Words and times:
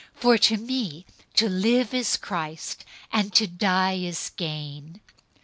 001:021 0.15 0.19
For 0.19 0.37
to 0.39 0.57
me 0.57 1.05
to 1.35 1.47
live 1.47 1.93
is 1.93 2.17
Christ, 2.17 2.85
and 3.13 3.31
to 3.35 3.45
die 3.45 3.93
is 3.97 4.31
gain. 4.35 4.99